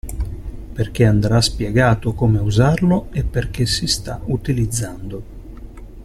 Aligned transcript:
Perché 0.73 1.05
andrà 1.05 1.41
spiegato 1.41 2.13
come 2.13 2.39
usarlo 2.39 3.09
e 3.11 3.23
perché 3.23 3.67
si 3.67 3.85
sta 3.85 4.19
utilizzando. 4.25 5.23